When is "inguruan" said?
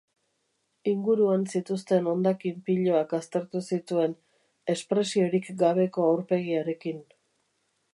0.91-1.43